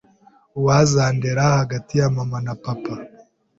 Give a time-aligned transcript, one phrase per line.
[0.59, 2.95] uwazandera hagati ya mama na papa